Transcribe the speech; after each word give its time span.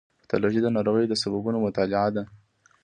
پیتالوژي 0.21 0.59
د 0.63 0.67
ناروغیو 0.75 1.11
د 1.11 1.15
سببونو 1.21 1.57
مطالعه 1.65 2.09
ده. 2.15 2.23